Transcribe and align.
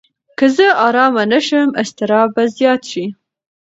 که 0.37 0.45
زه 0.55 0.65
ارامه 0.85 1.23
نه 1.31 1.39
شم، 1.47 1.69
اضطراب 1.81 2.29
به 2.35 2.43
زیات 2.55 2.81
شي. 2.91 3.05